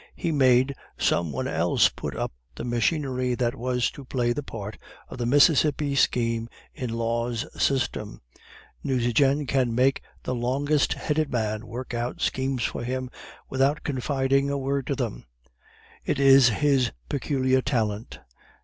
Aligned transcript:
He 0.15 0.31
made 0.31 0.73
some 0.97 1.31
one 1.31 1.47
else 1.47 1.89
put 1.89 2.15
up 2.15 2.31
the 2.55 2.63
machinery 2.63 3.35
that 3.35 3.53
was 3.53 3.91
to 3.91 4.03
play 4.03 4.33
the 4.33 4.41
part 4.41 4.79
of 5.09 5.19
the 5.19 5.27
Mississippi 5.27 5.93
scheme 5.93 6.49
in 6.73 6.89
Law's 6.89 7.45
system. 7.61 8.19
Nucingen 8.83 9.45
can 9.45 9.75
make 9.75 10.01
the 10.23 10.33
longest 10.33 10.93
headed 10.93 11.31
men 11.31 11.67
work 11.67 11.93
out 11.93 12.19
schemes 12.19 12.63
for 12.63 12.83
him 12.83 13.11
without 13.47 13.83
confiding 13.83 14.49
a 14.49 14.57
word 14.57 14.87
to 14.87 14.95
them; 14.95 15.27
it 16.03 16.19
is 16.19 16.49
his 16.49 16.91
peculiar 17.07 17.61
talent. 17.61 18.21